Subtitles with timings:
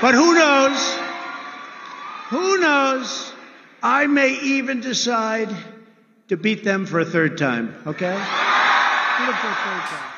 [0.00, 0.98] But who knows?
[2.28, 3.32] Who knows?
[3.82, 5.48] I may even decide
[6.28, 8.16] to beat them for a third time, okay?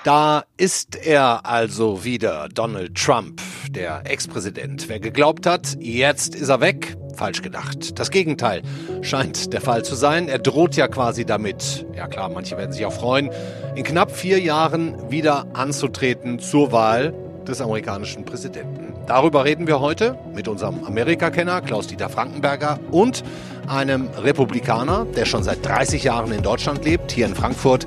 [0.05, 4.88] Da ist er also wieder, Donald Trump, der Ex-Präsident.
[4.88, 7.98] Wer geglaubt hat, jetzt ist er weg, falsch gedacht.
[7.98, 8.62] Das Gegenteil
[9.03, 10.28] scheint der Fall zu sein.
[10.28, 13.30] Er droht ja quasi damit, ja klar, manche werden sich auch freuen,
[13.74, 17.12] in knapp vier Jahren wieder anzutreten zur Wahl
[17.47, 18.95] des amerikanischen Präsidenten.
[19.07, 23.23] Darüber reden wir heute mit unserem Amerikakenner Klaus-Dieter Frankenberger und
[23.69, 27.87] einem Republikaner, der schon seit 30 Jahren in Deutschland lebt, hier in Frankfurt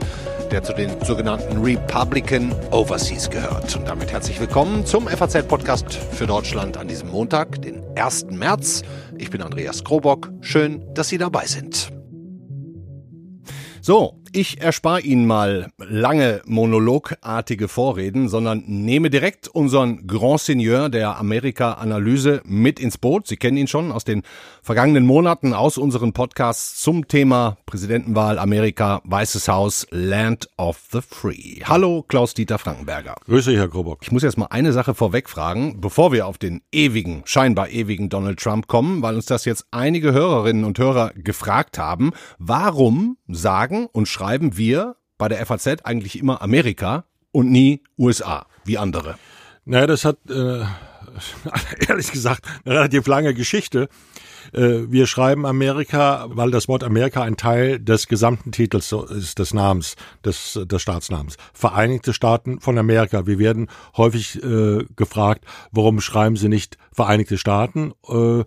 [0.52, 3.76] der zu den sogenannten Republican Overseas gehört.
[3.76, 8.28] Und damit herzlich willkommen zum FAZ-Podcast für Deutschland an diesem Montag, den 1.
[8.32, 8.84] März.
[9.18, 10.32] Ich bin Andreas Krobock.
[10.42, 11.92] Schön, dass Sie dabei sind.
[13.82, 21.18] So, ich erspare Ihnen mal lange monologartige Vorreden, sondern nehme direkt unseren Grand Seigneur der
[21.18, 23.28] Amerika-Analyse mit ins Boot.
[23.28, 24.24] Sie kennen ihn schon aus den
[24.62, 31.62] vergangenen Monaten aus unseren Podcasts zum Thema Präsidentenwahl Amerika, Weißes Haus, Land of the Free.
[31.66, 33.16] Hallo, Klaus-Dieter Frankenberger.
[33.26, 34.00] Grüße, Herr Grobock.
[34.04, 38.10] Ich muss jetzt mal eine Sache vorweg fragen, bevor wir auf den ewigen, scheinbar ewigen
[38.10, 42.12] Donald Trump kommen, weil uns das jetzt einige Hörerinnen und Hörer gefragt haben.
[42.38, 44.19] Warum sagen und schreiben
[44.58, 49.16] wir bei der FAZ eigentlich immer Amerika und nie USA, wie andere?
[49.66, 50.64] Naja, das hat äh,
[51.88, 53.90] ehrlich gesagt eine relativ lange Geschichte.
[54.54, 59.54] Äh, wir schreiben Amerika, weil das Wort Amerika ein Teil des gesamten Titels ist, des
[59.54, 59.96] Namens,
[60.26, 61.38] des, des Staatsnamens.
[61.54, 63.28] Vereinigte Staaten von Amerika.
[63.28, 67.94] Wir werden häufig äh, gefragt, warum schreiben Sie nicht Vereinigte Staaten?
[68.08, 68.44] Äh,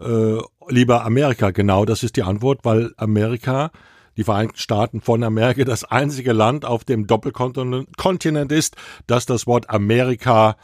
[0.00, 3.70] äh, lieber Amerika, genau, das ist die Antwort, weil Amerika
[4.16, 9.70] die Vereinigten Staaten von Amerika das einzige Land auf dem Doppelkontinent ist, das das Wort
[9.70, 10.56] Amerika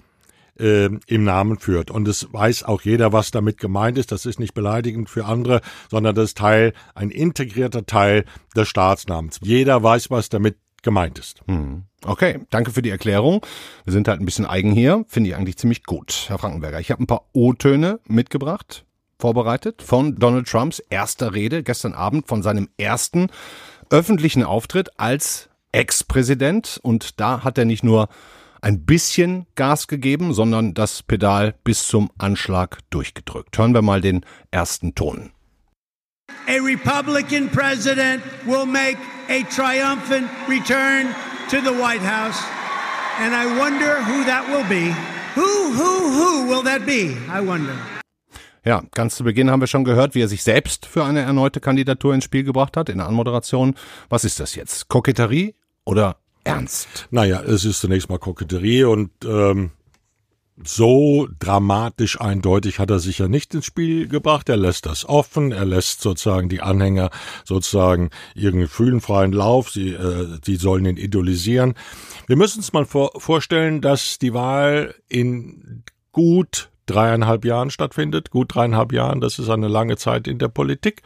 [0.59, 1.91] äh, im Namen führt.
[1.91, 4.13] Und es weiß auch jeder, was damit gemeint ist.
[4.13, 5.61] Das ist nicht beleidigend für andere,
[5.91, 8.25] sondern das ist Teil, ein integrierter Teil
[8.55, 9.41] des Staatsnamens.
[9.43, 11.43] Jeder weiß, was damit gemeint ist.
[11.47, 11.85] Hm.
[12.05, 13.45] Okay, danke für die Erklärung.
[13.85, 16.81] Wir sind halt ein bisschen eigen hier, finde ich eigentlich ziemlich gut, Herr Frankenberger.
[16.81, 18.87] Ich habe ein paar O-Töne mitgebracht
[19.21, 23.29] vorbereitet von Donald Trumps erster Rede gestern Abend von seinem ersten
[23.91, 26.81] öffentlichen Auftritt als Ex-Präsident.
[26.83, 28.09] Und da hat er nicht nur
[28.63, 33.57] ein bisschen Gas gegeben, sondern das Pedal bis zum Anschlag durchgedrückt.
[33.57, 35.31] Hören wir mal den ersten Ton.
[36.47, 38.99] A Republican president will make
[39.29, 41.15] a triumphant return
[41.51, 42.43] to the White House.
[43.21, 44.95] And I wonder who that will be.
[45.35, 47.17] Who, who, who will that be?
[47.29, 47.77] I wonder.
[48.65, 51.61] Ja, ganz zu Beginn haben wir schon gehört, wie er sich selbst für eine erneute
[51.61, 53.75] Kandidatur ins Spiel gebracht hat in der Anmoderation.
[54.09, 54.89] Was ist das jetzt?
[54.89, 55.55] Koketterie
[55.85, 57.09] oder Ernst?
[57.11, 59.71] Naja, es ist zunächst mal Koketterie und ähm,
[60.63, 64.49] so dramatisch eindeutig hat er sich ja nicht ins Spiel gebracht.
[64.49, 67.11] Er lässt das offen, er lässt sozusagen die Anhänger
[67.45, 71.75] sozusagen ihren gefühlenfreien Lauf, sie, äh, sie sollen ihn idolisieren.
[72.27, 78.31] Wir müssen uns mal vor, vorstellen, dass die Wahl in gut dreieinhalb Jahren stattfindet.
[78.31, 81.03] Gut dreieinhalb Jahren, das ist eine lange Zeit in der Politik.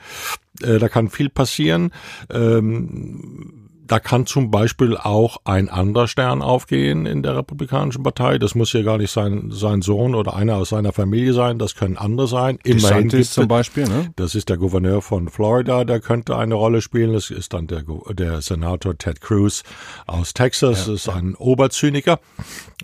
[0.63, 1.93] Äh, da kann viel passieren.
[2.31, 8.39] Ähm, da kann zum Beispiel auch ein anderer Stern aufgehen in der Republikanischen Partei.
[8.39, 11.59] Das muss ja gar nicht sein, sein Sohn oder einer aus seiner Familie sein.
[11.59, 12.59] Das können andere sein.
[12.65, 13.85] Immerhin gibt, zum Beispiel.
[13.85, 14.13] Ne?
[14.17, 17.13] Das ist der Gouverneur von Florida, der könnte eine Rolle spielen.
[17.13, 19.63] Das ist dann der, der Senator Ted Cruz
[20.07, 20.87] aus Texas.
[20.87, 21.15] Ja, das ist ja.
[21.15, 22.21] ein Oberzyniker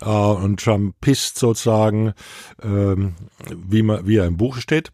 [0.01, 2.13] äh, und Trumpist sozusagen,
[2.61, 3.15] ähm,
[3.49, 4.91] wie, man, wie er im Buch steht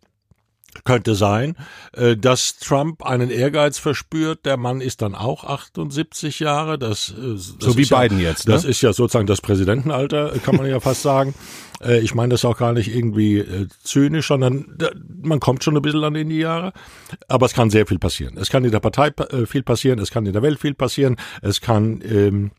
[0.84, 1.56] könnte sein,
[1.94, 4.46] äh, dass Trump einen Ehrgeiz verspürt.
[4.46, 6.78] Der Mann ist dann auch 78 Jahre.
[6.78, 8.48] Das, äh, das so wie ja, Biden jetzt.
[8.48, 8.54] Ne?
[8.54, 11.34] Das ist ja sozusagen das Präsidentenalter, kann man ja fast sagen.
[11.80, 13.46] Äh, ich meine das auch gar nicht irgendwie
[13.84, 14.80] zynisch, sondern
[15.22, 16.74] man kommt schon ein bisschen an in die Jahre.
[17.28, 18.36] Aber es kann sehr viel passieren.
[18.36, 19.12] Es kann in der Partei
[19.46, 22.50] viel passieren, es kann in der Welt viel passieren, es kann ähm,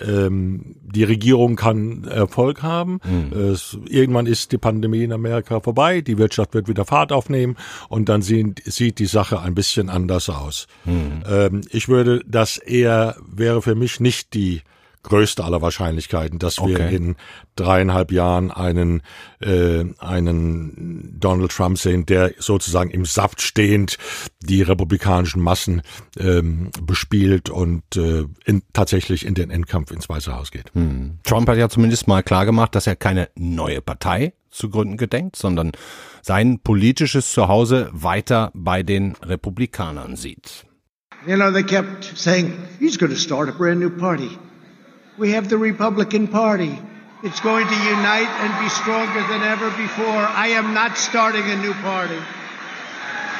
[0.00, 3.00] ähm, die Regierung kann Erfolg haben.
[3.04, 3.38] Mhm.
[3.38, 7.56] Es, irgendwann ist die Pandemie in Amerika vorbei, die Wirtschaft wird wieder Fahrt aufnehmen
[7.88, 10.66] und dann sieht, sieht die Sache ein bisschen anders aus.
[10.84, 11.22] Mhm.
[11.28, 14.62] Ähm, ich würde, das eher wäre für mich nicht die
[15.06, 16.94] größte aller Wahrscheinlichkeiten, dass wir okay.
[16.94, 17.16] in
[17.54, 19.02] dreieinhalb Jahren einen,
[19.40, 23.96] äh, einen Donald Trump sehen, der sozusagen im Saft stehend
[24.42, 25.82] die republikanischen Massen
[26.18, 30.74] ähm, bespielt und äh, in, tatsächlich in den Endkampf ins Weiße Haus geht.
[30.74, 31.18] Hm.
[31.24, 35.72] Trump hat ja zumindest mal klargemacht, dass er keine neue Partei zu gründen gedenkt, sondern
[36.22, 40.66] sein politisches Zuhause weiter bei den Republikanern sieht.
[41.26, 44.38] You know, they kept saying, he's going to start a brand new party.
[45.18, 46.78] We have the Republican Party.
[47.22, 50.22] It's going to unite and be stronger than ever before.
[50.36, 52.18] I am not starting a new party.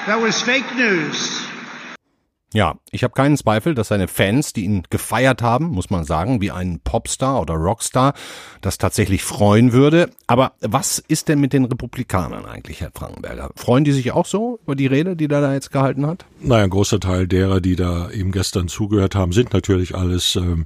[0.06, 1.42] That was fake news.
[2.52, 6.40] Ja, ich habe keinen Zweifel, dass seine Fans, die ihn gefeiert haben, muss man sagen,
[6.40, 8.14] wie ein Popstar oder Rockstar,
[8.62, 10.08] das tatsächlich freuen würde.
[10.26, 13.50] Aber was ist denn mit den Republikanern eigentlich, Herr Frankenberger?
[13.56, 16.24] Freuen die sich auch so über die Rede, die er da jetzt gehalten hat?
[16.40, 20.64] Naja, ein großer Teil derer, die da eben gestern zugehört haben, sind natürlich alles ähm,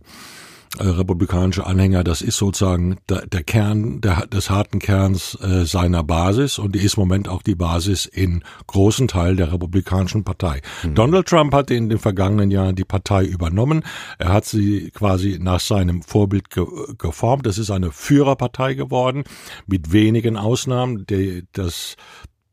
[0.78, 6.04] äh, republikanische Anhänger, das ist sozusagen der, der Kern der, des harten Kerns äh, seiner
[6.04, 10.60] Basis und die ist im Moment auch die Basis in großen Teil der republikanischen Partei.
[10.84, 10.94] Mhm.
[10.94, 13.82] Donald Trump hat in den vergangenen Jahren die Partei übernommen.
[14.18, 16.64] Er hat sie quasi nach seinem Vorbild ge
[16.98, 17.46] geformt.
[17.46, 19.24] Das ist eine Führerpartei geworden
[19.66, 21.04] mit wenigen Ausnahmen.
[21.06, 21.96] Der, das,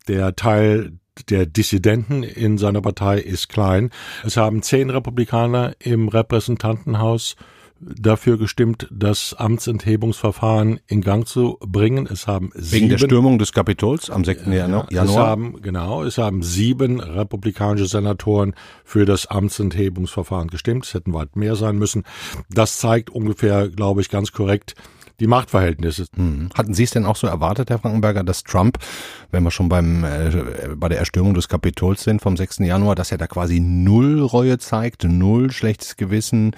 [0.07, 0.93] der Teil
[1.29, 3.91] der Dissidenten in seiner Partei ist klein.
[4.23, 7.35] Es haben zehn Republikaner im Repräsentantenhaus
[7.79, 12.07] dafür gestimmt, das Amtsenthebungsverfahren in Gang zu bringen.
[12.07, 14.47] Es haben Wegen sieben, der Stürmung des Kapitols am 6.
[14.47, 14.87] Januar?
[14.91, 18.53] Es haben, genau, es haben sieben republikanische Senatoren
[18.83, 20.85] für das Amtsenthebungsverfahren gestimmt.
[20.85, 22.03] Es hätten weit mehr sein müssen.
[22.49, 24.75] Das zeigt ungefähr, glaube ich, ganz korrekt,
[25.19, 26.05] die Machtverhältnisse.
[26.15, 26.49] Hm.
[26.53, 28.77] Hatten Sie es denn auch so erwartet, Herr Frankenberger, dass Trump,
[29.31, 30.29] wenn wir schon beim äh,
[30.75, 32.59] bei der Erstürmung des Kapitols sind vom 6.
[32.59, 36.55] Januar, dass er da quasi null Reue zeigt, null schlechtes Gewissen,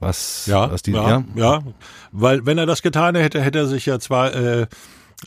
[0.00, 1.62] was, ja, was die, ja, ja, ja,
[2.12, 4.66] weil wenn er das getan hätte, hätte er sich ja zwar äh,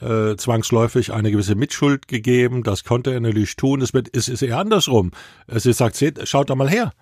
[0.02, 2.64] äh, zwangsläufig eine gewisse Mitschuld gegeben.
[2.64, 3.82] Das konnte er natürlich tun.
[3.82, 5.12] Es, wird, es ist eher andersrum.
[5.48, 6.94] Es ist sagt, seht, schaut da mal her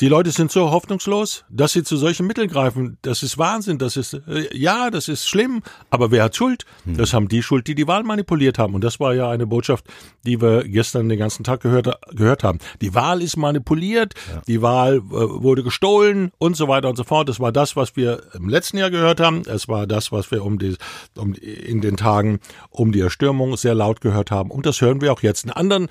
[0.00, 2.96] die Leute sind so hoffnungslos, dass sie zu solchen Mitteln greifen.
[3.02, 3.78] Das ist Wahnsinn.
[3.78, 5.62] Das ist, äh, ja, das ist schlimm.
[5.90, 6.64] Aber wer hat Schuld?
[6.84, 6.96] Hm.
[6.96, 8.74] Das haben die Schuld, die die Wahl manipuliert haben.
[8.74, 9.86] Und das war ja eine Botschaft,
[10.24, 12.60] die wir gestern den ganzen Tag gehört, gehört haben.
[12.80, 14.14] Die Wahl ist manipuliert.
[14.32, 14.42] Ja.
[14.46, 17.28] Die Wahl äh, wurde gestohlen und so weiter und so fort.
[17.28, 19.42] Das war das, was wir im letzten Jahr gehört haben.
[19.46, 20.76] Es war das, was wir um die,
[21.16, 22.38] um, in den Tagen
[22.70, 24.52] um die Erstürmung sehr laut gehört haben.
[24.52, 25.44] Und das hören wir auch jetzt.
[25.44, 25.88] In anderen,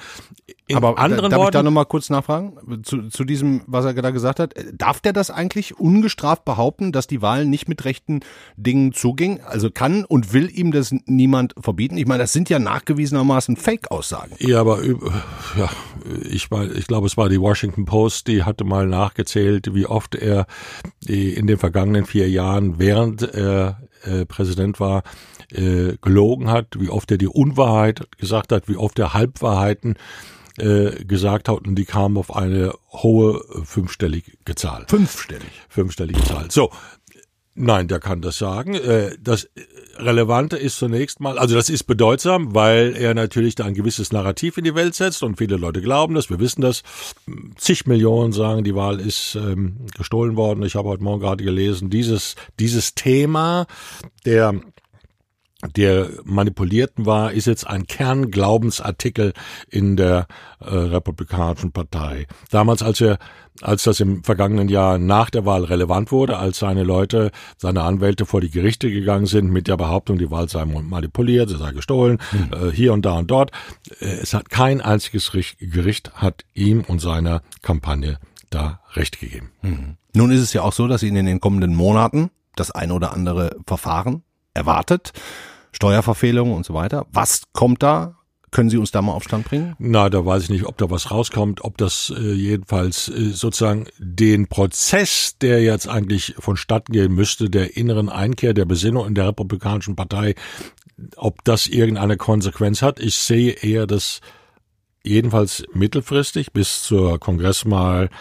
[0.68, 2.84] in Aber anderen darf Worten, ich da nochmal kurz nachfragen?
[2.84, 7.08] Zu, zu diesem, was er da gesagt hat, darf der das eigentlich ungestraft behaupten, dass
[7.08, 8.22] die Wahl nicht mit rechten
[8.56, 9.42] Dingen zuging?
[9.42, 11.98] Also kann und will ihm das niemand verbieten?
[11.98, 14.36] Ich meine, das sind ja nachgewiesenermaßen Fake-Aussagen.
[14.40, 15.70] Ja, aber ja,
[16.30, 20.46] ich, ich glaube, es war die Washington Post, die hatte mal nachgezählt, wie oft er
[21.06, 25.04] in den vergangenen vier Jahren, während er äh, Präsident war,
[25.52, 29.96] äh, gelogen hat, wie oft er die Unwahrheit gesagt hat, wie oft er Halbwahrheiten
[30.58, 34.86] äh, gesagt hat und die kamen auf eine hohe fünfstellige Zahl.
[34.88, 35.50] Fünfstellig?
[35.70, 36.52] Fünfstellige Zahl.
[36.52, 36.72] So.
[37.56, 38.74] Nein, der kann das sagen.
[38.74, 39.48] Äh, das
[39.98, 44.58] Relevante ist zunächst mal, also das ist bedeutsam, weil er natürlich da ein gewisses Narrativ
[44.58, 46.82] in die Welt setzt und viele Leute glauben das, wir wissen das.
[47.58, 50.64] Zig Millionen sagen, die Wahl ist ähm, gestohlen worden.
[50.64, 53.68] Ich habe heute Morgen gerade gelesen, dieses, dieses Thema
[54.26, 54.60] der
[55.75, 59.33] der manipulierten war, ist jetzt ein Kernglaubensartikel
[59.69, 60.27] in der
[60.60, 62.27] äh, Republikanischen Partei.
[62.50, 63.18] Damals, als er,
[63.62, 68.25] als das im vergangenen Jahr nach der Wahl relevant wurde, als seine Leute, seine Anwälte
[68.25, 72.19] vor die Gerichte gegangen sind mit der Behauptung, die Wahl sei manipuliert, sie sei gestohlen,
[72.31, 72.69] mhm.
[72.69, 73.51] äh, hier und da und dort.
[74.00, 78.19] Äh, es hat kein einziges Gericht hat ihm und seiner Kampagne
[78.50, 79.51] da Recht gegeben.
[79.62, 79.98] Mhm.
[80.13, 83.13] Nun ist es ja auch so, dass Ihnen in den kommenden Monaten das eine oder
[83.13, 84.24] andere Verfahren
[84.54, 85.12] erwartet.
[85.74, 87.06] Steuerverfehlungen und so weiter.
[87.12, 88.15] Was kommt da?
[88.53, 89.75] Können Sie uns da mal auf Stand bringen?
[89.80, 93.88] Na, da weiß ich nicht, ob da was rauskommt, ob das äh, jedenfalls äh, sozusagen
[93.98, 99.27] den Prozess, der jetzt eigentlich vonstatten gehen müsste, der inneren Einkehr, der Besinnung in der
[99.27, 100.36] Republikanischen Partei,
[101.15, 103.00] ob das irgendeine Konsequenz hat.
[103.00, 104.22] Ich sehe eher das
[105.03, 108.12] jedenfalls mittelfristig bis zur Kongresswahl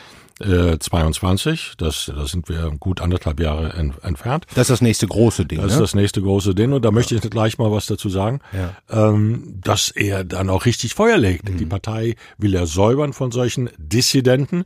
[0.42, 1.74] äh, 22.
[1.76, 4.46] Das, da sind wir gut anderthalb Jahre en, entfernt.
[4.54, 5.60] Das ist das nächste große Ding.
[5.60, 5.72] Das ne?
[5.74, 6.72] ist das nächste große Ding.
[6.72, 6.92] Und da ja.
[6.92, 8.74] möchte ich gleich mal was dazu sagen, ja.
[8.90, 11.48] ähm, dass er dann auch richtig Feuer legt.
[11.48, 11.58] Mhm.
[11.58, 14.64] Die Partei will er säubern von solchen Dissidenten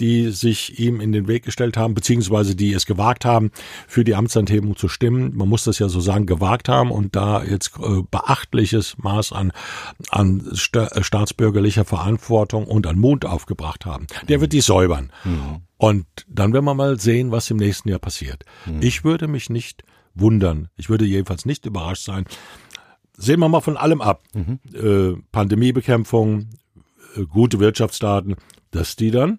[0.00, 3.50] die sich ihm in den Weg gestellt haben, beziehungsweise die es gewagt haben,
[3.86, 5.36] für die Amtsanhebung zu stimmen.
[5.36, 9.52] Man muss das ja so sagen, gewagt haben und da jetzt äh, beachtliches Maß an,
[10.10, 14.06] an äh, staatsbürgerlicher Verantwortung und an Mut aufgebracht haben.
[14.28, 15.12] Der wird die säubern.
[15.24, 15.60] Mhm.
[15.76, 18.44] Und dann werden wir mal sehen, was im nächsten Jahr passiert.
[18.66, 18.80] Mhm.
[18.80, 19.84] Ich würde mich nicht
[20.14, 20.68] wundern.
[20.76, 22.24] Ich würde jedenfalls nicht überrascht sein.
[23.16, 24.24] Sehen wir mal von allem ab.
[24.34, 24.58] Mhm.
[24.74, 26.48] Äh, Pandemiebekämpfung,
[27.16, 28.36] äh, gute Wirtschaftsdaten,
[28.70, 29.38] dass die dann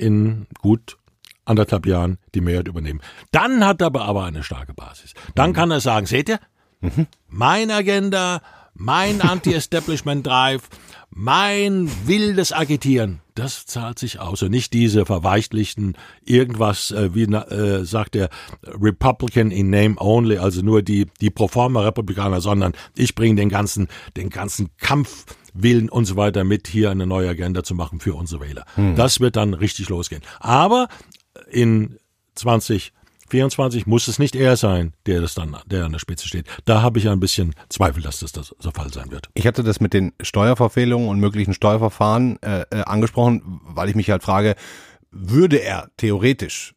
[0.00, 0.96] in gut
[1.44, 3.00] anderthalb Jahren die Mehrheit übernehmen.
[3.32, 5.14] Dann hat er aber eine starke Basis.
[5.34, 6.40] Dann kann er sagen, seht ihr,
[6.80, 7.06] mhm.
[7.28, 8.40] mein Agenda,
[8.74, 10.68] mein Anti-Establishment Drive,
[11.10, 17.84] mein wildes Agitieren, das zahlt sich aus und nicht diese verweichlichten irgendwas, äh, wie äh,
[17.84, 18.30] sagt der
[18.62, 23.88] Republican in name only, also nur die die Proforma Republikaner, sondern ich bringe den ganzen
[24.16, 24.70] den ganzen
[25.52, 28.64] Kampfwillen und so weiter mit, hier eine neue Agenda zu machen für unsere Wähler.
[28.74, 28.96] Hm.
[28.96, 30.22] Das wird dann richtig losgehen.
[30.38, 30.88] Aber
[31.50, 31.98] in
[32.34, 32.92] 20
[33.28, 36.46] 24 muss es nicht er sein, der das dann, der an der Spitze steht.
[36.64, 39.28] Da habe ich ein bisschen Zweifel, dass das, das der Fall sein wird.
[39.34, 44.10] Ich hatte das mit den Steuerverfehlungen und möglichen Steuerverfahren äh, äh, angesprochen, weil ich mich
[44.10, 44.56] halt frage,
[45.12, 46.74] würde er theoretisch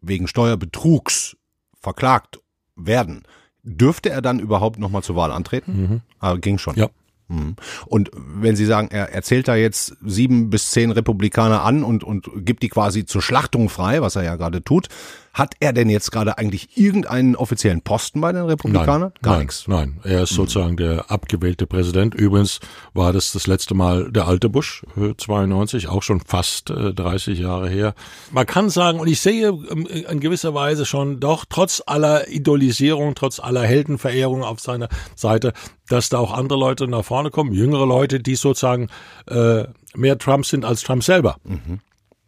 [0.00, 1.36] wegen Steuerbetrugs
[1.78, 2.40] verklagt
[2.74, 3.24] werden,
[3.62, 5.82] dürfte er dann überhaupt nochmal zur Wahl antreten?
[5.82, 6.00] Mhm.
[6.20, 6.74] Ah, ging schon.
[6.76, 6.88] Ja.
[7.28, 7.56] Mhm.
[7.86, 12.28] Und wenn Sie sagen, er erzählt da jetzt sieben bis zehn Republikaner an und, und
[12.44, 14.88] gibt die quasi zur Schlachtung frei, was er ja gerade tut,
[15.32, 19.12] hat er denn jetzt gerade eigentlich irgendeinen offiziellen Posten bei den Republikanern?
[19.14, 19.68] Nein, Gar nein, nichts.
[19.68, 22.14] Nein, er ist sozusagen der abgewählte Präsident.
[22.14, 22.60] Übrigens
[22.92, 24.84] war das das letzte Mal der alte Bush,
[25.16, 27.94] 92, äh, auch schon fast 30 äh, Jahre her.
[28.30, 33.14] Man kann sagen, und ich sehe ähm, in gewisser Weise schon doch, trotz aller Idolisierung,
[33.14, 35.54] trotz aller Heldenverehrung auf seiner Seite,
[35.88, 38.88] dass da auch andere Leute nach vorne kommen, jüngere Leute, die sozusagen
[39.28, 41.36] äh, mehr Trump sind als Trump selber.
[41.44, 41.80] Mhm.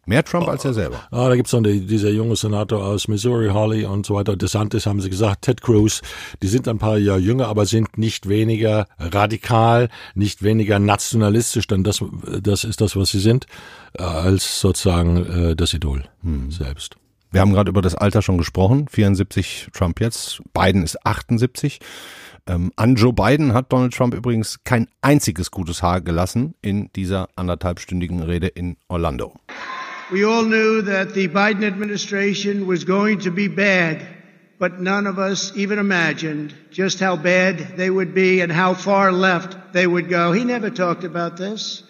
[0.07, 1.01] Mehr Trump als er selber.
[1.11, 4.37] Ah, da gibt's dann die, dieser junge Senator aus Missouri, Holly und so weiter.
[4.37, 6.03] DeSantis haben sie gesagt, Ted Cruz.
[6.43, 11.85] Die sind ein paar Jahre jünger, aber sind nicht weniger radikal, nicht weniger nationalistisch, denn
[11.85, 12.05] das,
[12.43, 13.47] das ist das, was sie sind,
[13.99, 16.51] äh, als sozusagen äh, das Idol hm.
[16.51, 16.97] selbst.
[17.31, 18.87] Wir haben gerade über das Alter schon gesprochen.
[18.89, 20.41] 74 Trump jetzt.
[20.53, 21.81] Biden ist 78.
[22.47, 27.29] Ähm, an Joe Biden hat Donald Trump übrigens kein einziges gutes Haar gelassen in dieser
[27.37, 29.35] anderthalbstündigen Rede in Orlando.
[30.13, 34.07] We all knew that the Biden administration was going to be bad,
[34.59, 39.13] but none of us even imagined just how bad they would be and how far
[39.13, 40.33] left they would go.
[40.33, 41.85] He never talked about this.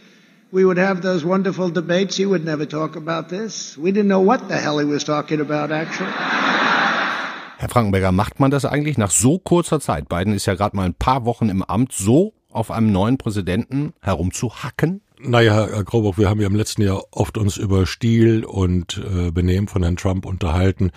[0.53, 2.17] We would have those wonderful debates.
[2.17, 3.77] He would never talk about this.
[3.77, 6.13] We didn't know what the hell he was talking about, actually.
[7.59, 10.09] Herr Frankenberger, macht man das eigentlich nach so kurzer Zeit?
[10.09, 13.95] Biden ist ja gerade mal ein paar Wochen im Amt, so auf einem neuen Präsidenten
[14.01, 15.01] herumzuhacken?
[15.27, 19.31] Naja, Herr Graubock, wir haben ja im letzten Jahr oft uns über Stil und äh,
[19.31, 20.91] Benehmen von Herrn Trump unterhalten.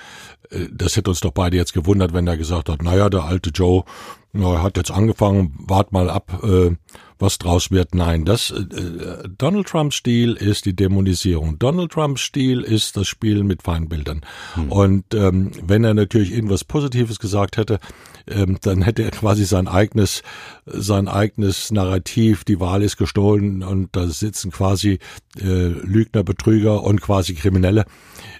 [0.50, 3.51] Äh, das hätte uns doch beide jetzt gewundert, wenn er gesagt hat, naja, der alte
[3.51, 3.86] Joe
[4.34, 6.75] na, hat jetzt angefangen, wart mal ab, äh,
[7.19, 7.95] was draus wird.
[7.95, 11.59] Nein, das äh, äh, Donald Trumps Stil ist die Dämonisierung.
[11.59, 14.21] Donald Trumps Stil ist das Spielen mit Feindbildern.
[14.55, 14.71] Hm.
[14.71, 17.79] Und ähm, wenn er natürlich irgendwas Positives gesagt hätte,
[18.27, 20.21] ähm, dann hätte er quasi sein eigenes
[20.65, 25.00] sein eigenes Narrativ, die Wahl ist gestohlen und da sitzen quasi
[25.39, 27.86] äh, Lügner, Betrüger und quasi Kriminelle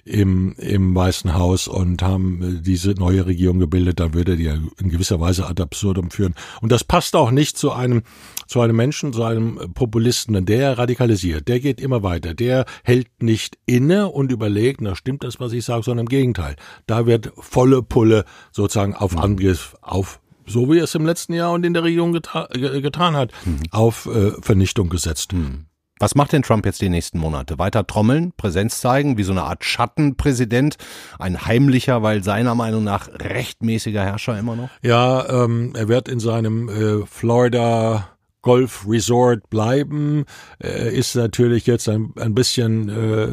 [0.04, 4.54] im, im Weißen Haus und haben äh, diese neue Regierung gebildet, dann würde die ja
[4.78, 6.34] in gewisser Weise ad absurdum führen.
[6.60, 8.02] Und das passt auch nicht zu einem,
[8.48, 13.22] zu einem Menschen, zu einem Populisten, denn der radikalisiert, der geht immer weiter, der hält
[13.22, 16.56] nicht inne und überlegt, na stimmt das, was ich sage, sondern im Gegenteil.
[16.86, 19.18] Da wird volle Pulle sozusagen auf mhm.
[19.18, 23.14] Angriff, auf so wie er es im letzten Jahr und in der Regierung geta getan
[23.14, 23.60] hat, mhm.
[23.70, 25.34] auf äh, Vernichtung gesetzt.
[25.34, 25.66] Mhm.
[26.00, 27.58] Was macht denn Trump jetzt die nächsten Monate?
[27.58, 30.76] Weiter trommeln, Präsenz zeigen, wie so eine Art Schattenpräsident,
[31.18, 34.70] ein heimlicher, weil seiner Meinung nach rechtmäßiger Herrscher immer noch?
[34.82, 38.08] Ja, ähm, er wird in seinem äh, Florida
[38.42, 40.24] Golf Resort bleiben,
[40.62, 43.28] äh, ist natürlich jetzt ein, ein bisschen äh,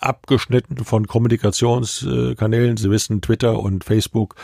[0.00, 2.76] abgeschnitten von Kommunikationskanälen.
[2.76, 4.34] Sie wissen, Twitter und Facebook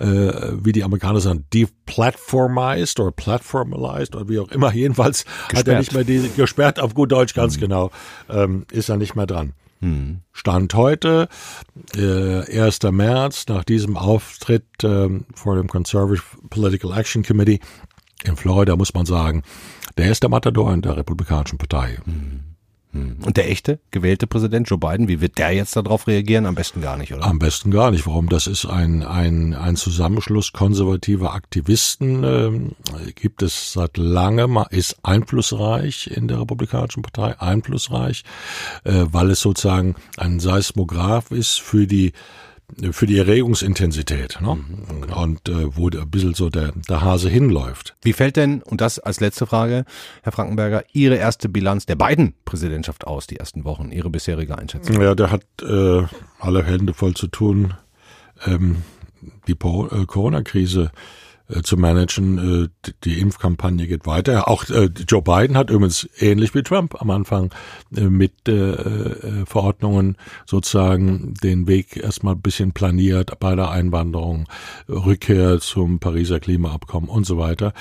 [0.00, 4.72] äh, wie die Amerikaner sagen, deplatformized oder platformalized oder wie auch immer.
[4.74, 5.58] Jedenfalls gesperrt.
[5.58, 7.60] hat er nicht mehr die, gesperrt auf gut Deutsch ganz mhm.
[7.60, 7.90] genau,
[8.28, 9.52] ähm, ist er nicht mehr dran.
[9.80, 10.20] Mhm.
[10.32, 11.28] Stand heute,
[11.96, 12.82] äh, 1.
[12.90, 17.60] März, nach diesem Auftritt äh, vor dem Conservative Political Action Committee
[18.24, 19.42] in Florida, muss man sagen,
[19.96, 21.98] der ist der Matador in der Republikanischen Partei.
[22.04, 22.50] Mhm.
[22.92, 23.18] Hm.
[23.24, 26.44] Und der echte gewählte Präsident Joe Biden, wie wird der jetzt darauf reagieren?
[26.44, 27.24] Am besten gar nicht, oder?
[27.24, 28.04] Am besten gar nicht.
[28.06, 28.28] Warum?
[28.28, 32.72] Das ist ein, ein, ein Zusammenschluss konservativer Aktivisten, ähm,
[33.14, 38.24] gibt es seit langem, ist einflussreich in der Republikanischen Partei, einflussreich,
[38.82, 42.12] äh, weil es sozusagen ein Seismograph ist für die
[42.92, 44.56] für die Erregungsintensität ne?
[44.56, 45.12] Mhm.
[45.12, 47.96] und äh, wo ein bisschen so der, der Hase hinläuft.
[48.02, 49.84] Wie fällt denn, und das als letzte Frage,
[50.22, 55.00] Herr Frankenberger, Ihre erste Bilanz der beiden Präsidentschaft aus, die ersten Wochen, Ihre bisherige Einschätzung?
[55.00, 56.02] Ja, der hat äh,
[56.38, 57.74] alle Hände voll zu tun,
[58.46, 58.82] ähm,
[59.46, 60.90] die äh, Corona-Krise
[61.50, 62.64] äh, zu managen.
[62.64, 64.48] Äh, die Impfkampagne geht weiter.
[64.48, 67.50] Auch äh, Joe Biden hat übrigens ähnlich wie Trump am Anfang
[67.90, 68.32] mit
[69.46, 70.16] Verordnungen
[70.46, 74.46] sozusagen den Weg erstmal ein bisschen planiert bei der Einwanderung,
[74.88, 77.72] Rückkehr zum Pariser Klimaabkommen und so weiter.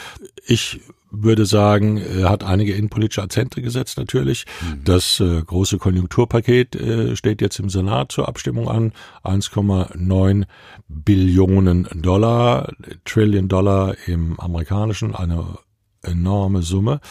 [0.46, 4.46] Ich würde sagen, er hat einige innenpolitische Akzente gesetzt natürlich.
[4.62, 4.84] Mhm.
[4.84, 8.94] Das äh, große Konjunkturpaket äh, steht jetzt im Senat zur Abstimmung an.
[9.24, 10.46] 1,9
[10.88, 12.72] Billionen Dollar,
[13.06, 15.58] Trillion Dollar im amerikanischen, eine
[16.02, 17.02] enorme Summe.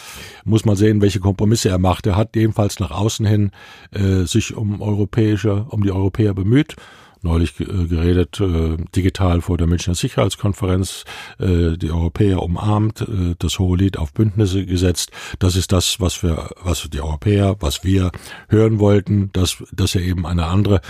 [0.45, 2.07] Muss man sehen, welche Kompromisse er macht.
[2.07, 3.51] Er hat jedenfalls nach außen hin
[3.91, 6.77] äh, sich um europäische, um die Europäer bemüht
[7.23, 11.05] neulich äh, geredet, äh, digital vor der Münchner Sicherheitskonferenz,
[11.39, 15.11] äh, die Europäer umarmt, äh, das hohe Lied auf Bündnisse gesetzt.
[15.39, 18.11] Das ist das, was wir, was die Europäer, was wir
[18.49, 20.81] hören wollten, dass, dass er eben eine andere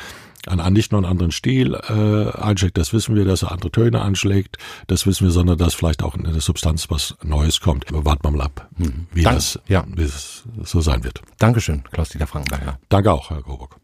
[0.47, 4.01] an nicht nur einen anderen Stil äh, einschlägt, das wissen wir, dass er andere Töne
[4.01, 4.57] anschlägt,
[4.87, 7.85] das wissen wir, sondern dass vielleicht auch in der Substanz was Neues kommt.
[7.91, 9.85] Warten wir mal ab, hm, wie, Dank, das, ja.
[9.89, 11.23] wie es so sein wird.
[11.39, 12.79] Dankeschön, Klaus-Dieter Frankenberger.
[12.89, 13.77] Danke auch, Herr Coburg.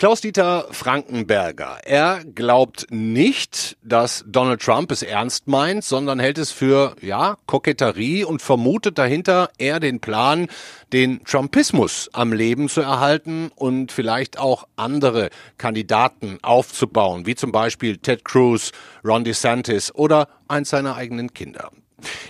[0.00, 1.80] Klaus-Dieter Frankenberger.
[1.84, 8.24] Er glaubt nicht, dass Donald Trump es ernst meint, sondern hält es für, ja, Koketterie
[8.24, 10.46] und vermutet dahinter eher den Plan,
[10.94, 15.28] den Trumpismus am Leben zu erhalten und vielleicht auch andere
[15.58, 18.72] Kandidaten aufzubauen, wie zum Beispiel Ted Cruz,
[19.04, 21.72] Ron DeSantis oder eins seiner eigenen Kinder.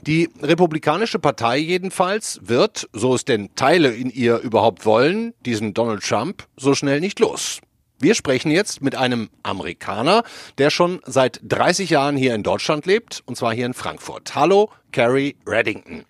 [0.07, 6.03] Die Republikanische Partei jedenfalls wird, so es denn Teile in ihr überhaupt wollen, diesen Donald
[6.03, 7.61] Trump so schnell nicht los.
[7.99, 10.25] Wir sprechen jetzt mit einem Amerikaner,
[10.57, 14.35] der schon seit 30 Jahren hier in Deutschland lebt, und zwar hier in Frankfurt.
[14.35, 16.07] Hallo, Carrie Reddington.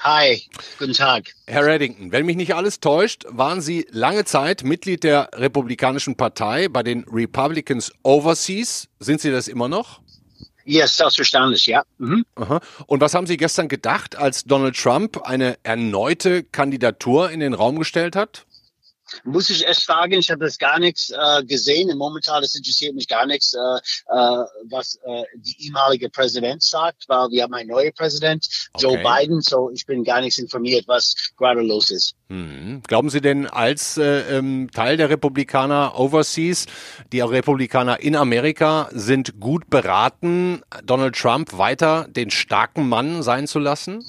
[0.00, 0.40] Hi,
[0.78, 1.34] guten Tag.
[1.48, 6.68] Herr Reddington, wenn mich nicht alles täuscht, waren Sie lange Zeit Mitglied der Republikanischen Partei
[6.68, 8.86] bei den Republicans Overseas.
[9.00, 10.00] Sind Sie das immer noch?
[10.68, 11.82] Yes, selbstverständlich, ja.
[11.96, 12.26] Mhm.
[12.86, 17.78] Und was haben Sie gestern gedacht, als Donald Trump eine erneute Kandidatur in den Raum
[17.78, 18.44] gestellt hat?
[19.24, 21.96] Muss ich erst sagen, ich habe das gar nichts äh, gesehen.
[21.96, 27.30] Momentan das interessiert mich gar nichts, äh, äh, was äh, die ehemalige Präsident sagt, weil
[27.30, 28.84] wir haben einen neuen Präsident, okay.
[28.84, 32.14] Joe Biden, so ich bin gar nichts informiert, was gerade los ist.
[32.28, 32.82] Hm.
[32.86, 36.66] Glauben Sie denn als äh, ähm, Teil der Republikaner Overseas,
[37.12, 43.58] die Republikaner in Amerika sind gut beraten, Donald Trump weiter den starken Mann sein zu
[43.58, 44.04] lassen?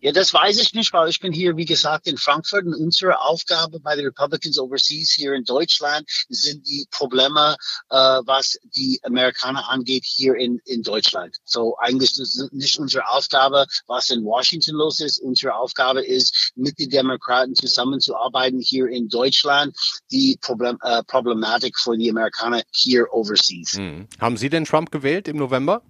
[0.00, 3.20] Ja, das weiß ich nicht, weil ich bin hier, wie gesagt, in Frankfurt und unsere
[3.20, 7.56] Aufgabe bei den Republicans Overseas hier in Deutschland sind die Probleme,
[7.90, 11.36] äh, was die Amerikaner angeht, hier in, in Deutschland.
[11.44, 15.18] So eigentlich ist nicht unsere Aufgabe, was in Washington los ist.
[15.18, 19.76] Unsere Aufgabe ist, mit den Demokraten zusammenzuarbeiten hier in Deutschland,
[20.10, 23.72] die Problem, äh, Problematik für die Amerikaner hier overseas.
[23.72, 24.08] Hm.
[24.20, 25.82] Haben Sie denn Trump gewählt im November?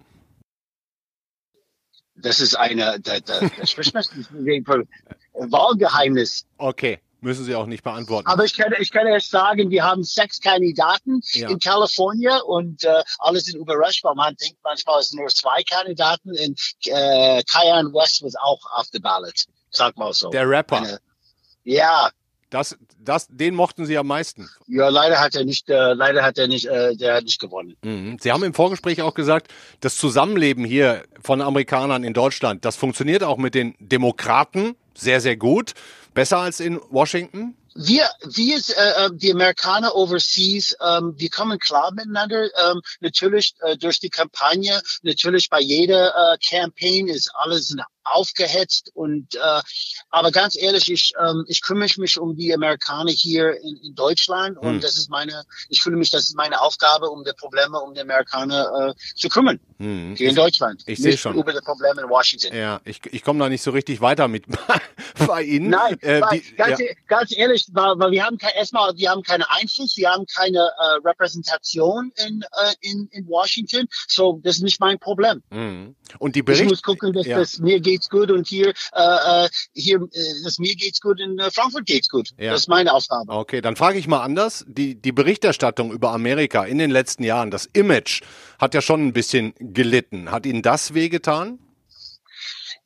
[2.15, 3.75] Das ist eine, da, da, das
[5.33, 6.45] Wahlgeheimnis.
[6.57, 6.99] Okay.
[7.23, 8.27] Müssen Sie auch nicht beantworten.
[8.27, 11.49] Aber ich kann, ich kann erst sagen, wir haben sechs Kandidaten ja.
[11.49, 15.63] in Kalifornien und äh, alle sind überrascht, weil man denkt manchmal, es sind nur zwei
[15.63, 16.31] Kandidaten.
[16.31, 19.45] Und äh, Kyan West was auch auf der Ballot.
[19.69, 20.31] Sag mal so.
[20.31, 20.79] Der Rapper.
[20.79, 20.99] Eine,
[21.63, 22.09] ja,
[22.53, 24.47] das, das, den mochten Sie am meisten.
[24.67, 27.75] Ja, leider hat er nicht, äh, leider hat er nicht, äh, der hat nicht gewonnen.
[27.83, 28.17] Mhm.
[28.21, 33.23] Sie haben im Vorgespräch auch gesagt, das Zusammenleben hier von Amerikanern in Deutschland, das funktioniert
[33.23, 35.73] auch mit den Demokraten sehr, sehr gut.
[36.13, 37.55] Besser als in Washington?
[37.75, 42.43] wir, wir äh, äh, die Amerikaner overseas, ähm, wir kommen klar miteinander.
[42.43, 49.35] Ähm, natürlich äh, durch die Kampagne, natürlich bei jeder äh, Campaign ist alles aufgehetzt und
[49.35, 49.61] äh,
[50.09, 54.57] aber ganz ehrlich, ich ähm, ich kümmere mich um die Amerikaner hier in, in Deutschland
[54.57, 54.81] und hm.
[54.81, 58.01] das ist meine, ich fühle mich, das ist meine Aufgabe, um die Probleme um die
[58.01, 60.15] Amerikaner äh, zu kümmern hm.
[60.15, 60.83] hier in Deutschland.
[60.85, 62.55] Ich sehe schon über die Probleme in Washington.
[62.55, 64.45] Ja, ich ich komme da nicht so richtig weiter mit
[65.27, 65.69] bei Ihnen.
[65.69, 66.85] Nein, äh, die, ganz, ja.
[67.07, 70.59] ganz ehrlich, weil, weil wir haben kein, erstmal wir haben keine Einfluss, wir haben keine
[70.59, 75.41] äh, Repräsentation in, äh, in in Washington, so das ist nicht mein Problem.
[75.51, 75.95] Hm.
[76.19, 77.37] Und die Bericht, ich muss gucken, dass ja.
[77.37, 81.19] das mir geht geht's gut und hier, äh, äh hier, äh, das mir geht's gut,
[81.19, 82.29] in äh, Frankfurt geht's gut.
[82.37, 82.51] Ja.
[82.51, 83.31] Das ist meine Aufgabe.
[83.31, 84.65] Okay, dann frage ich mal anders.
[84.67, 88.21] Die, die Berichterstattung über Amerika in den letzten Jahren, das Image
[88.59, 90.31] hat ja schon ein bisschen gelitten.
[90.31, 91.59] Hat Ihnen das wehgetan?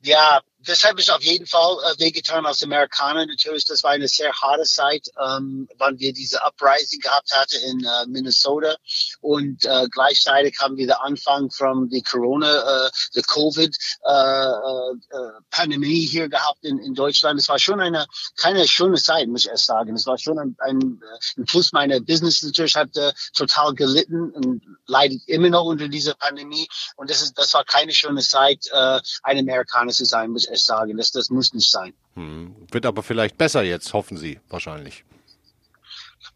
[0.02, 3.26] Ja, deshalb ist auf jeden Fall äh, wehgetan als Amerikaner.
[3.26, 7.82] Natürlich, das war eine sehr harte Zeit, ähm, wann wir diese Uprising gehabt hatten in
[7.84, 8.76] äh, Minnesota.
[9.20, 16.08] Und äh, gleichzeitig haben wir den Anfang von der Corona, äh, der Covid-Pandemie äh, äh,
[16.08, 17.38] hier gehabt in, in Deutschland.
[17.38, 19.94] Es war schon eine keine schöne Zeit, muss ich erst sagen.
[19.94, 21.00] Es war schon ein, ein,
[21.36, 21.72] ein Plus.
[21.72, 26.68] Meine Business natürlich hat äh, total gelitten und leidet immer noch unter dieser Pandemie.
[26.96, 30.62] Und das ist, das war keine schöne Zeit, äh, ein Amerikaner zu sein, muss ich
[30.62, 30.96] sagen.
[30.96, 31.92] Das, das muss nicht sein.
[32.14, 32.54] Hm.
[32.70, 35.04] Wird aber vielleicht besser jetzt, hoffen Sie wahrscheinlich.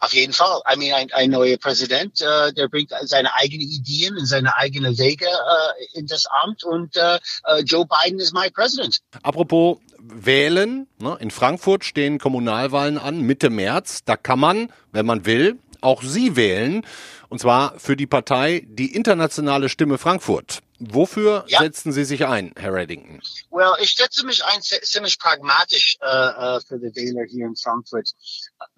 [0.02, 0.60] Auf jeden Fall.
[0.72, 4.98] I mean, ein, ein neuer Präsident, äh, der bringt seine eigenen Ideen und seine eigenen
[4.98, 8.98] Wege äh, in das Amt und äh, äh, Joe Biden ist mein Präsident.
[9.22, 11.16] Apropos wählen, ne?
[11.20, 14.02] in Frankfurt stehen Kommunalwahlen an, Mitte März.
[14.04, 16.84] Da kann man, wenn man will, auch Sie wählen.
[17.28, 20.62] Und zwar für die Partei Die Internationale Stimme Frankfurt.
[20.90, 21.60] Wofür ja.
[21.60, 23.20] setzen Sie sich ein, Herr Reddington?
[23.50, 28.10] Well, ich setze mich ein ziemlich pragmatisch äh, äh, für die Wähler hier in Frankfurt.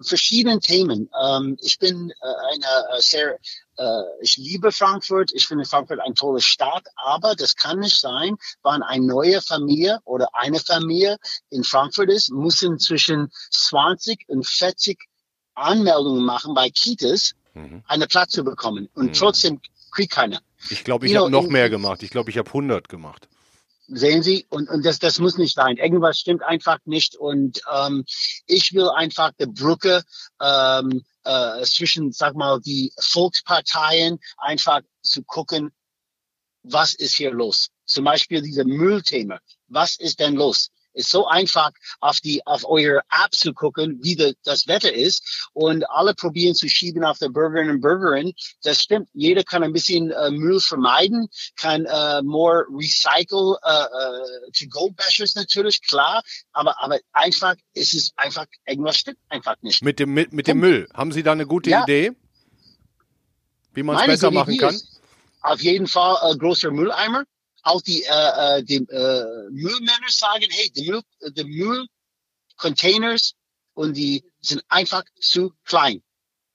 [0.03, 1.09] Verschiedene Themen.
[1.23, 3.39] Ähm, ich bin äh, eine äh, sehr,
[3.79, 5.33] äh, ich liebe Frankfurt.
[5.33, 10.01] Ich finde Frankfurt ein tolle Stadt, aber das kann nicht sein, wann eine neue Familie
[10.05, 11.17] oder eine Familie
[11.49, 14.99] in Frankfurt ist, müssen zwischen 20 und 40
[15.55, 17.83] Anmeldungen machen bei Kitas, mhm.
[17.87, 18.91] einen Platz zu bekommen.
[18.95, 19.13] Und mhm.
[19.15, 19.61] trotzdem
[19.95, 20.41] kriegt keiner.
[20.71, 22.03] Ich glaube, ich habe noch mehr gemacht.
[22.03, 23.29] Ich glaube, ich habe 100 gemacht.
[23.87, 25.77] Sehen Sie, und, und das, das muss nicht sein.
[25.77, 27.17] Irgendwas stimmt einfach nicht.
[27.17, 28.05] Und ähm,
[28.47, 30.03] ich will einfach die Brücke
[30.41, 35.71] ähm, äh, zwischen, sag mal, die Volksparteien einfach zu gucken,
[36.63, 37.69] was ist hier los.
[37.85, 39.39] Zum Beispiel diese Müllthema.
[39.69, 40.71] Was ist denn los?
[40.95, 45.49] Ist so einfach, auf die, auf eure App zu gucken, wie de, das Wetter ist.
[45.53, 48.33] Und alle probieren zu schieben auf der Bürgerinnen und Bürgerin.
[48.63, 49.09] Das stimmt.
[49.13, 54.91] Jeder kann ein bisschen äh, Müll vermeiden, kann äh, more recycle, äh, äh, to go
[54.91, 56.23] bashers natürlich, klar.
[56.53, 59.83] Aber, aber einfach ist es einfach, irgendwas stimmt einfach nicht.
[59.83, 60.89] Mit dem, mit, mit dem Müll.
[60.95, 61.83] Haben Sie da eine gute ja.
[61.83, 62.13] Idee?
[63.73, 64.81] Wie man es besser machen kann?
[65.41, 67.25] Auf jeden Fall äh, großer Mülleimer
[67.65, 73.35] auch die, äh, äh, die äh, Müllmänner sagen, hey, die, Müll, die Müllcontainers
[73.73, 76.03] und die sind einfach zu klein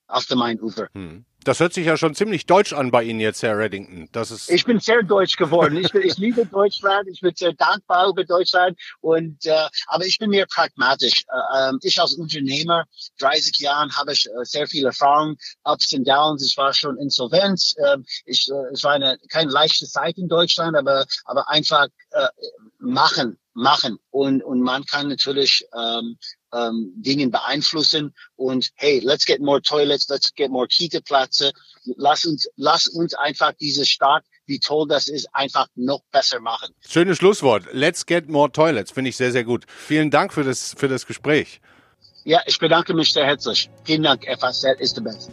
[0.07, 0.89] auf dem Mainufer.
[0.93, 1.25] Hm.
[1.45, 4.09] Das hört sich ja schon ziemlich deutsch an bei Ihnen jetzt, Herr Reddington.
[4.11, 5.77] Das ist ich bin sehr deutsch geworden.
[5.77, 7.07] Ich, bin, ich liebe Deutschland.
[7.07, 8.77] Ich bin sehr dankbar über Deutschland.
[8.99, 11.23] Und äh, aber ich bin mehr pragmatisch.
[11.27, 12.85] Äh, ähm, ich als Unternehmer,
[13.19, 16.45] 30 Jahren, habe ich äh, sehr viel Erfahrung, Ups und Downs.
[16.45, 17.73] Ich war schon insolvent.
[17.77, 22.27] Äh, ich, äh, es war eine keine leichte Zeit in Deutschland, aber aber einfach äh,
[22.79, 23.97] machen, machen.
[24.11, 26.17] Und und man kann natürlich ähm,
[26.53, 31.51] ähm, Dingen beeinflussen und hey, let's get more toilets, let's get more Kita-Plätze.
[31.97, 36.73] Lass uns, lass uns einfach diese Stadt, wie toll das ist, einfach noch besser machen.
[36.87, 37.65] Schönes Schlusswort.
[37.71, 38.91] Let's get more toilets.
[38.91, 39.65] Finde ich sehr, sehr gut.
[39.67, 41.61] Vielen Dank für das, für das Gespräch.
[42.25, 43.69] Ja, ich bedanke mich sehr herzlich.
[43.83, 44.25] Vielen Dank.
[44.39, 45.31] FAZ ist the best.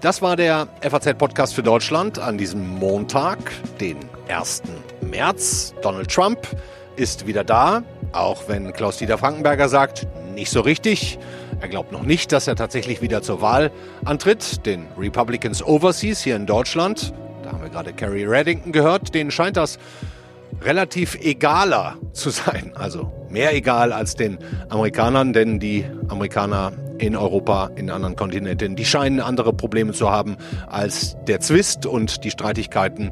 [0.00, 3.38] Das war der FAZ-Podcast für Deutschland an diesem Montag,
[3.80, 4.62] den 1.
[5.02, 5.74] März.
[5.82, 6.46] Donald Trump
[6.96, 7.82] ist wieder da,
[8.12, 11.18] auch wenn Klaus-Dieter Frankenberger sagt, nicht so richtig.
[11.60, 13.70] Er glaubt noch nicht, dass er tatsächlich wieder zur Wahl
[14.04, 14.64] antritt.
[14.66, 19.56] Den Republicans Overseas hier in Deutschland, da haben wir gerade Kerry Reddington gehört, denen scheint
[19.56, 19.78] das
[20.62, 22.72] relativ egaler zu sein.
[22.74, 28.84] Also mehr egal als den Amerikanern, denn die Amerikaner in Europa, in anderen Kontinenten, die
[28.84, 30.36] scheinen andere Probleme zu haben
[30.68, 33.10] als der Zwist und die Streitigkeiten,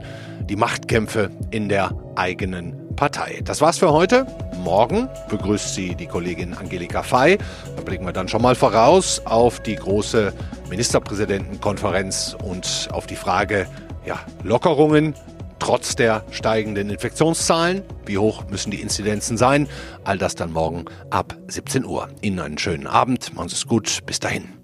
[0.49, 3.41] die Machtkämpfe in der eigenen Partei.
[3.45, 4.27] Das war's für heute.
[4.63, 7.39] Morgen begrüßt Sie die Kollegin Angelika Fey.
[7.77, 10.33] Da blicken wir dann schon mal voraus auf die große
[10.69, 13.67] Ministerpräsidentenkonferenz und auf die Frage,
[14.05, 15.15] ja, Lockerungen
[15.59, 17.83] trotz der steigenden Infektionszahlen.
[18.07, 19.69] Wie hoch müssen die Inzidenzen sein?
[20.05, 22.09] All das dann morgen ab 17 Uhr.
[22.21, 23.35] Ihnen einen schönen Abend.
[23.35, 24.01] Machen Sie es gut.
[24.07, 24.58] Bis dahin.